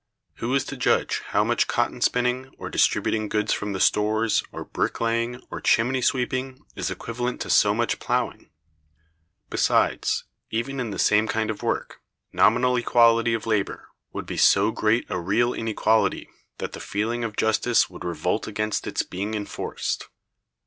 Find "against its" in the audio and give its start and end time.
18.47-19.03